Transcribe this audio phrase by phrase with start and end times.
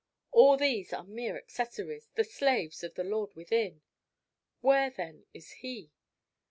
[0.31, 3.83] All these are mere accessories, the slaves of the lord within.
[4.61, 5.91] Where, then, is he?